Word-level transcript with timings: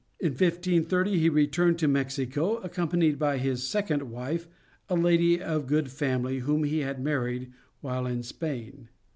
In 0.19 0.31
1530 0.31 1.19
he 1.19 1.29
returned 1.29 1.77
to 1.77 1.87
Mexico 1.87 2.57
accompanied 2.63 3.19
by 3.19 3.37
his 3.37 3.61
second 3.67 4.01
wife, 4.09 4.47
a 4.89 4.95
lady 4.95 5.39
of 5.39 5.67
good 5.67 5.91
family 5.91 6.39
whom 6.39 6.63
he 6.63 6.79
had 6.79 6.99
married 6.99 7.53
while 7.81 8.07
in 8.07 8.23
Spain. 8.23 8.89